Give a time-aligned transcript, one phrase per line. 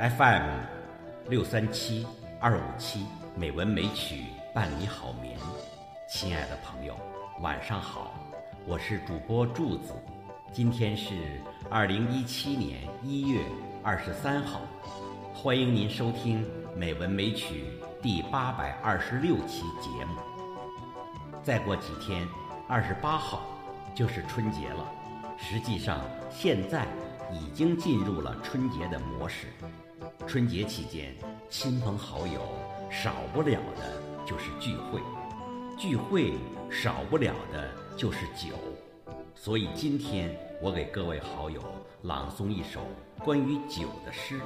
[0.00, 0.48] FM
[1.28, 2.06] 六三七
[2.40, 3.04] 二五七
[3.36, 4.24] 美文美曲
[4.54, 5.36] 伴你好眠，
[6.08, 6.96] 亲爱的朋友，
[7.42, 8.14] 晚上好，
[8.66, 9.92] 我是主播柱子，
[10.54, 11.12] 今天是
[11.68, 13.42] 二零一七年一月
[13.82, 14.62] 二十三号，
[15.34, 17.66] 欢迎您收听美文美曲
[18.00, 20.18] 第八百二十六期节目。
[21.42, 22.26] 再过几天，
[22.66, 23.42] 二十八号
[23.94, 24.90] 就是春节了，
[25.36, 26.86] 实际上现在
[27.30, 29.48] 已经进入了春节的模式。
[30.30, 31.12] 春节期间，
[31.48, 32.40] 亲朋好友
[32.88, 35.00] 少不了的就是聚会，
[35.76, 36.34] 聚会
[36.70, 38.54] 少不了的就是酒，
[39.34, 40.30] 所以今天
[40.62, 41.60] 我给各位好友
[42.02, 42.78] 朗诵一首
[43.24, 44.38] 关于酒的诗《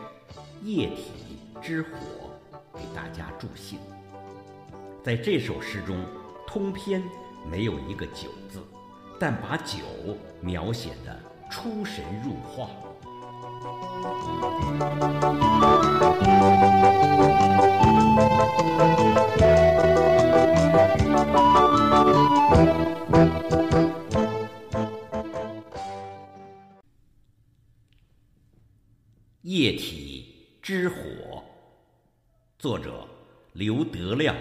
[0.63, 1.89] 液体之火》，
[2.79, 3.79] 给大家助兴。
[5.03, 6.03] 在这首诗中，
[6.47, 7.03] 通篇
[7.47, 8.65] 没有一个“酒”字，
[9.21, 9.81] 但把酒
[10.41, 11.21] 描写得
[11.51, 12.71] 出神入化。
[29.45, 31.45] 液体之火，
[32.59, 33.07] 作者
[33.53, 34.35] 刘德亮。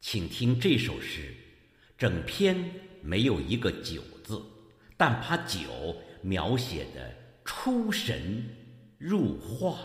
[0.00, 1.34] 请听这首诗，
[1.98, 2.56] 整篇
[3.02, 4.40] 没有一个“酒”字，
[4.96, 7.12] 但把酒描写的。
[7.44, 8.48] 出神
[8.98, 9.80] 入化，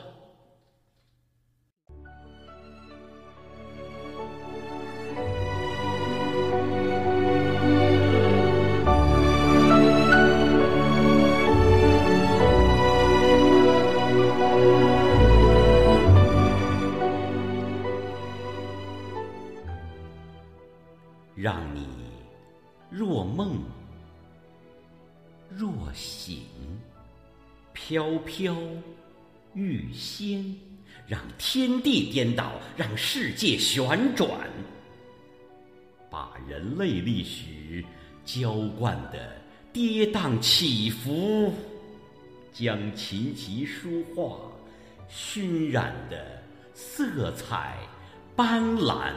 [21.50, 21.88] 让你
[22.92, 23.58] 若梦
[25.50, 26.44] 若醒。
[27.74, 28.56] 飘飘
[29.56, 30.56] 欲仙，
[31.08, 34.30] 让天地颠倒，让世界旋转，
[36.08, 37.84] 把人类历史
[38.24, 39.36] 浇灌的
[39.74, 41.52] 跌宕起伏，
[42.54, 44.38] 将琴棋书画
[45.08, 46.44] 熏染的
[46.76, 47.76] 色彩
[48.36, 49.14] 斑斓。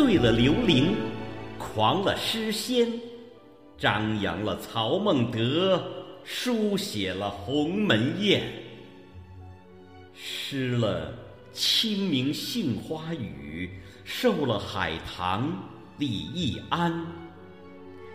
[0.00, 0.94] 醉了刘伶，
[1.58, 2.90] 狂了诗仙。
[3.76, 5.78] 张扬了曹孟德，
[6.24, 8.42] 书写了鸿门宴，
[10.14, 11.12] 诗了
[11.52, 13.68] 清明杏花雨，
[14.02, 15.52] 受了海棠
[15.98, 17.06] 李易安。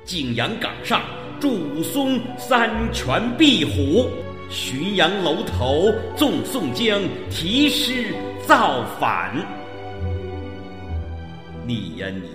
[0.03, 1.03] 景阳冈上
[1.39, 4.09] 祝武松三拳壁虎，
[4.49, 8.11] 浔阳楼头纵宋江题诗
[8.47, 9.64] 造反。
[11.67, 12.29] 你呀你，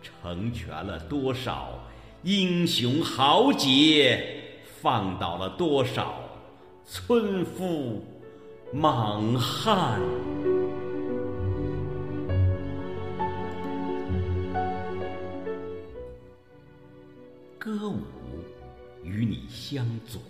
[0.00, 1.76] 成全了多少？
[2.22, 4.24] 英雄豪杰
[4.80, 6.14] 放倒了多少
[6.86, 8.04] 村夫
[8.72, 10.00] 莽汉？
[17.58, 17.98] 歌舞
[19.02, 20.20] 与你相佐，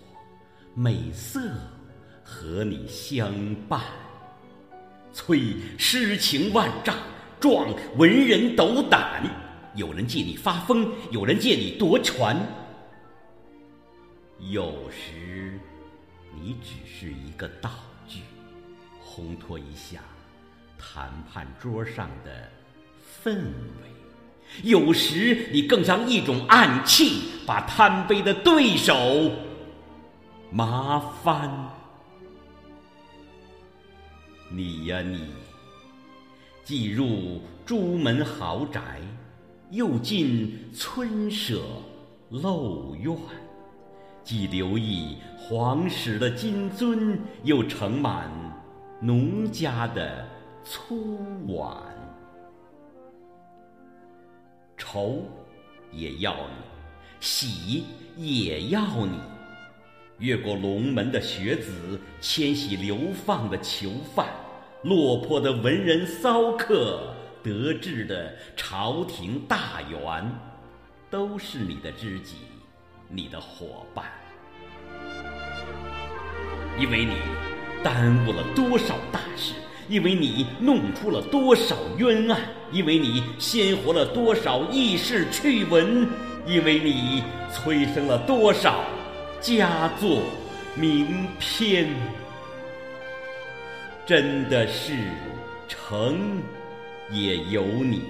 [0.73, 1.39] 美色
[2.23, 3.31] 和你相
[3.69, 3.81] 伴，
[5.13, 6.95] 催诗情万丈，
[7.45, 9.21] 壮文人斗胆。
[9.75, 12.35] 有人借你发疯，有人借你夺权。
[14.39, 15.59] 有时，
[16.33, 17.69] 你只是一个道
[18.07, 18.21] 具，
[19.05, 19.99] 烘托一下
[20.75, 22.49] 谈判桌上的
[23.23, 29.31] 氛围；有时，你更像一种暗器，把贪杯的对手
[30.49, 31.47] 麻翻。
[34.49, 35.27] 你呀，你，
[36.65, 38.99] 既入朱门豪宅。
[39.71, 41.63] 又进村舍
[42.31, 43.17] 陋院，
[44.23, 48.29] 既留意皇室的金樽，又盛满
[49.01, 50.25] 农家的
[50.63, 51.17] 粗
[51.47, 51.75] 碗。
[54.77, 55.23] 愁
[55.91, 56.63] 也要你，
[57.19, 57.85] 喜
[58.15, 59.19] 也要你。
[60.19, 64.27] 越过龙门的学子，迁徙流放的囚犯，
[64.85, 67.11] 落魄的文人骚客。
[67.43, 70.31] 得志的朝廷大员，
[71.11, 72.37] 都是你的知己，
[73.07, 74.05] 你的伙伴。
[76.79, 77.13] 因为你
[77.83, 79.53] 耽误了多少大事，
[79.87, 82.39] 因为你弄出了多少冤案，
[82.71, 86.07] 因为你鲜活了多少轶事趣闻，
[86.47, 87.23] 因为你
[87.53, 88.83] 催生了多少
[89.39, 90.23] 佳作
[90.75, 91.87] 名篇。
[94.05, 94.93] 真的是
[95.67, 96.41] 成。
[97.11, 98.01] 也有你，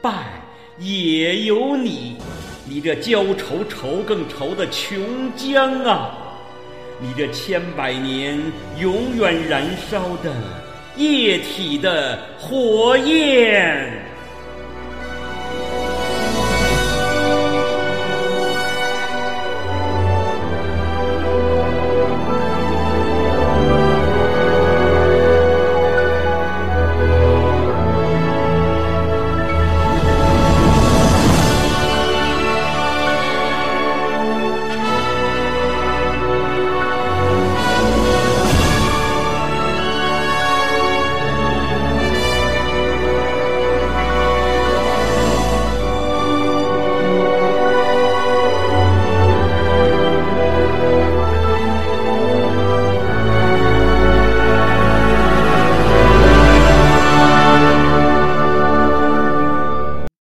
[0.00, 0.40] 败
[0.78, 2.16] 也有你，
[2.64, 4.96] 你这浇愁愁更愁的琼
[5.36, 6.16] 浆啊！
[7.00, 8.40] 你这千百年
[8.78, 10.32] 永远燃烧的
[10.96, 13.75] 液体的火焰。